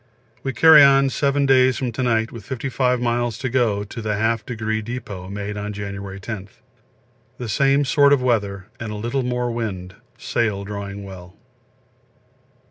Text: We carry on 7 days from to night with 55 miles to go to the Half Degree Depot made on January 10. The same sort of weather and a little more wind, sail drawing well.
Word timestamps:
We 0.41 0.51
carry 0.51 0.81
on 0.81 1.11
7 1.11 1.45
days 1.45 1.77
from 1.77 1.91
to 1.91 2.01
night 2.01 2.31
with 2.31 2.43
55 2.43 2.99
miles 2.99 3.37
to 3.37 3.49
go 3.49 3.83
to 3.83 4.01
the 4.01 4.15
Half 4.15 4.43
Degree 4.47 4.81
Depot 4.81 5.29
made 5.29 5.57
on 5.57 5.73
January 5.73 6.19
10. 6.19 6.49
The 7.37 7.47
same 7.47 7.85
sort 7.85 8.11
of 8.11 8.19
weather 8.19 8.65
and 8.79 8.91
a 8.91 8.95
little 8.95 9.21
more 9.21 9.51
wind, 9.51 9.93
sail 10.17 10.63
drawing 10.65 11.03
well. 11.03 11.35